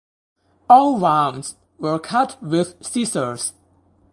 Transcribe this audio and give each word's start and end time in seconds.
All 0.67 0.97
wounds 0.99 1.57
were 1.77 1.99
cut 1.99 2.41
with 2.41 2.83
scissors. 2.83 3.53